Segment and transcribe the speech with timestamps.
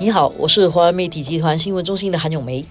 [0.00, 2.64] 你好，我是华为媒体集团新闻中心的韩永梅。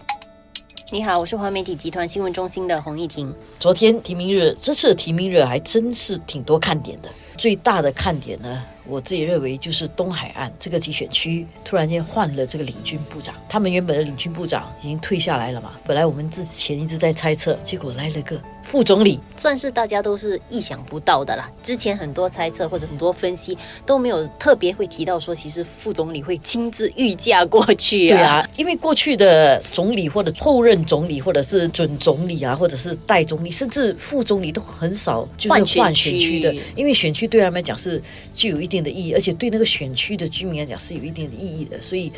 [0.91, 3.33] 你好，我是华媒体集团新闻中心的洪艺婷。
[3.59, 7.09] 昨天提名日，这次提名日还真是挺多看点的。
[7.37, 13.33] 最大的看点呢，我自己认为就是东海岸这个集选区突然间换了这个领军部长。
[13.49, 21.51] 他们原本的领军部长已经退下来了嘛，本来我们之前一直在猜测，结果来了个副总理，算是大家都是意想不到的啦。
[21.61, 28.17] 之前很多猜测或者很多分析都没有特别会提到说，其实副总理会亲自御驾过去啊。
[28.17, 37.23] 对啊，因为过去的总理或者后任总理或者是准总理啊，或者是代总理，甚至副总理都很少就是换选区的，因为选区。
[37.23, 38.01] 对他们来讲是
[38.33, 41.79] 具有一定的意义，而且对那个选区的居民来讲是有一定的意义的。
[41.81, 42.11] 所以，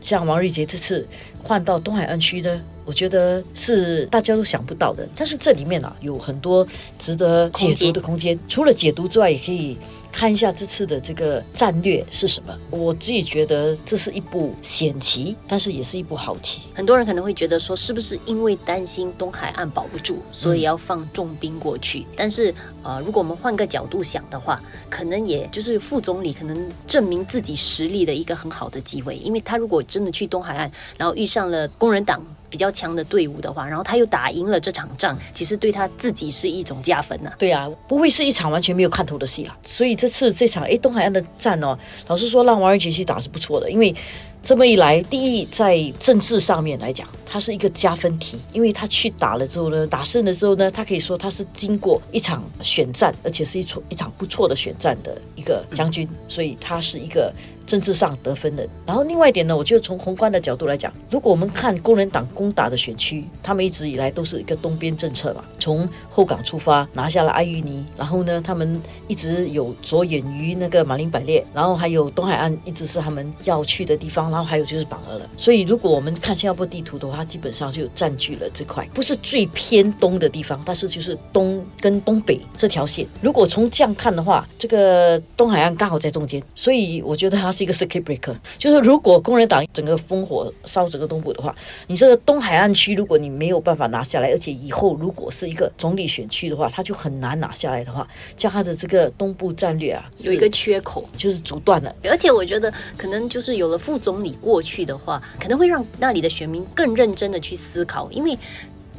[0.00, 1.06] 像王瑞杰这次
[1.42, 5.08] 换到东海岸区呢，我觉得是大家都想不到的。
[5.16, 6.66] 但是这里面啊，有很多
[6.98, 8.38] 值得解读的空间。
[8.48, 9.78] 除了解读之外，也可以。
[10.12, 12.56] 看一下这次的这个战略是什么？
[12.70, 16.60] 我自己觉得这是一部险棋，但是也是一部好棋。
[16.74, 22.06] 很多人可能会觉得说，是不是因为担心东海岸保不住，所以要放重兵过去？
[22.14, 32.22] 但是，呃，如果我们换个角度想的话，可能也就是副总理可能证明自己实力的一个很好的机会，因为他如果真的去东海岸，然后遇上了工人党。
[32.52, 37.32] 比较强的队伍的话，然后他又打赢了这场仗，其实对他自己是一种加分呐。
[37.38, 39.56] 对啊，不会是一场完全没有看头的戏啦。
[39.64, 41.76] 所以这次这场哎东海岸的战哦，
[42.08, 43.94] 老实说让王仁杰去打是不错的，因为
[44.42, 57.32] 这么一来，第一在政治上面来讲，他是一个加分题，因为他去打了之后呢，打胜了之后呢，他可以说他是经过一场选战，而且是一场一场不错的选战的一个将军，所以他是一个。
[57.64, 75.30] 政治上得分的，然后另外一点呢，我觉得从宏观的角度来讲，如果我们看工人党攻打的选区，他们一直以来都是一个东边政策嘛，从后港出发拿下了埃玉尼，然后呢，他们一直有着眼于那个马林百列，然后还有东海岸一直是他们要去的地方，然后还有就是榜额了。
[75.36, 83.06] 所以如果我们看新加坡地图的话，基本上就占据了这块，不是最偏东的地方，但是就是东跟东北这条线。
[83.20, 87.52] 如果从这样看的话，这个东海岸刚好在中间，所以我觉得它。
[87.52, 91.54] 是一个 circuit breaker，就是如果工人党整个烽火烧整个东部的话，
[91.86, 101.94] 你这个东海岸区如果你没有办法拿下来，而且以后如果是一个总理选区的话，他就很难拿下来的话，将他的这个东部战略啊有一个缺口，就是阻断了。
[102.04, 108.38] 而且我觉得可能就是有了副总理过去的话，可能会让那里的选民更认真的去思考，因为。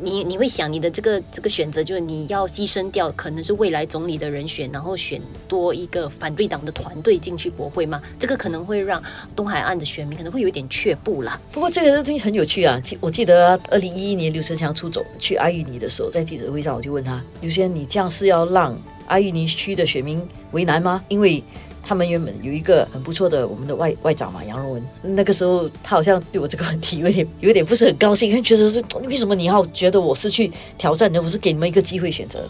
[0.01, 8.01] 你你会想你的这个这个选择，就是你要牺牲掉可能是未来总理的人选，然后选多一个反对党的团队进去国会吗？
[8.17, 9.01] 这个可能会让
[9.35, 11.39] 东海岸的选民可能会有点却步啦。
[11.51, 18.75] 不过这个东西很有趣啊，我记得二零一一年刘成强出走去阿育尼的时候，在记者会上我就问他：刘先生你这样是要让
[19.07, 20.21] 阿育尼区的选民
[20.51, 21.03] 为难吗？
[21.07, 21.43] 因为
[21.85, 24.83] 他们原本有一个很不错的我们的外外长嘛，杨荣文。
[25.01, 32.47] 那个时候他好像对我这个问题有点有点不是很高兴，因为觉得是为什么你要觉得我是去挑战的，我是给你们一个机会选择。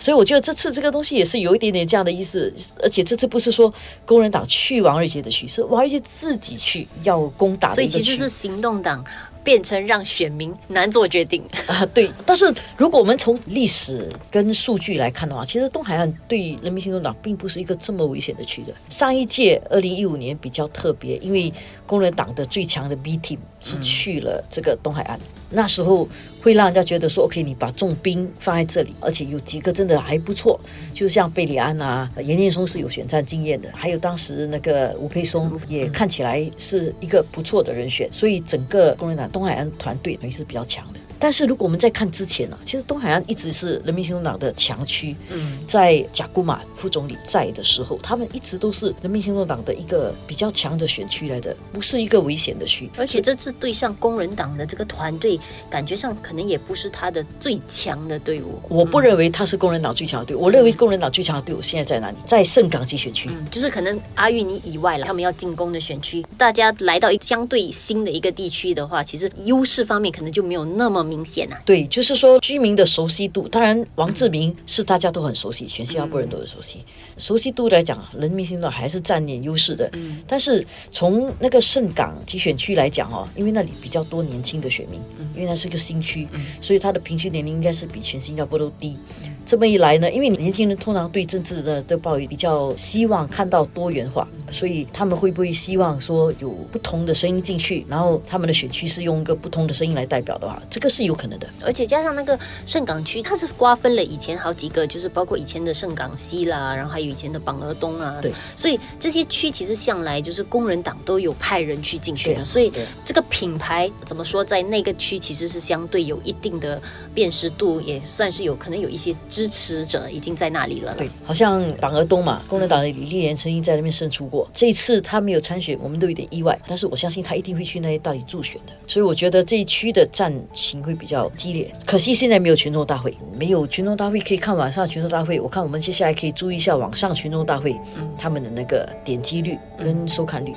[0.00, 2.52] 所以我觉得这次这个东西也是有一点点这样的意思，
[2.82, 3.72] 而且这次不是说
[4.04, 7.72] 工人党去王瑞杰的区，是王瑞杰自己去要攻打。
[7.72, 9.04] 所以其实是行动党。
[9.44, 11.84] 变成让选民难做决定 啊！
[11.94, 18.72] 对，但是如果我们从历史跟数据来看的话，其实东海岸对人民行动党并不是一个这么危险的区的。
[18.88, 21.52] 上一届二零一五年比较特别，因为
[21.86, 25.18] 工人党的最强的 B team 是去了这个东海岸。
[25.54, 26.08] 那时候
[26.40, 30.58] 会让人家觉得说，OK，你把重兵放在这里，而且有几个真的还不错，
[30.94, 41.00] 就像贝里安啊、严念松是有选战经验的，还有当时那个吴佩松也看起来是一个不错的人选，所以整个共产党东海岸团队等于是比较强的。
[41.22, 45.14] 但是如果我们在看之前呢，其实东海岸一直是人民行动党的强区。
[45.30, 52.90] 嗯，在贾古马副总理在的时候，他们一直都是人民行动党的一个比较强的选区来的，不是一个危险的区。
[52.96, 55.38] 而且这次对上工人党的这个团队，
[55.70, 58.60] 感觉上可能也不是他的最强的队伍。
[58.68, 62.16] 我不认为他是工人党最强的队伍，我认为工人党最强的队伍现在在哪里？
[62.26, 66.26] 在圣港级选区，就是可能阿玉你以外了，他们要进攻的选区。
[66.36, 71.11] 大家来到一相对新的一个地区的话，其实优势方面可能就没有那么。
[71.12, 76.78] 明显啊，对，就是说居民的熟悉度，当然王志明是大家都很熟悉，全新加坡人都很熟悉。
[77.18, 79.88] 熟悉度来讲，人民行动还是占点优势的。
[79.92, 84.98] 嗯，但是从那个圣港集选区来讲哦，因为那里比较多年轻的选民，
[85.34, 86.26] 因为它是个新区，
[86.62, 88.96] 所以它的平均年龄应该是比全新加坡都低。
[89.44, 101.48] 这么一来呢，因为年轻人通常对政治呢都抱有比较希望看到多元化，所以他们会不会希望说有不同的声音进去，然后他们的选区是用一个不同的声音来代表的话，这个是有可能的。
[101.62, 112.72] 而且加上那个盛港区，它是瓜分了以前好几个，就是包括以前的盛港西啦，然后还有以前的榜鹅东啊，对，所以这些区其实向来就是工人党都有派人去竞选的，所以
[113.04, 116.80] 这个品牌怎么说，在那个区其实是相对有一定的
[117.12, 120.94] 辨识度，也算是有可能有一些支持者已经在那里了。
[120.94, 124.46] 对，好像榜鹅东嘛，工人党的李立莲曾经在那边胜出过。
[124.52, 128.72] 这一次他没有参选，我们都有点意外，但是我相信他一定会去那一道里助选的。
[128.86, 131.72] 所以我觉得这一区的战情会比较激烈。
[131.86, 135.40] 可惜现在没有群众大会，没有群众大会可以看晚上群众大会。
[135.40, 137.74] 我看我们接下来可以注意一下网上群众大会，
[138.18, 140.52] 他们的那个点击率跟收看率。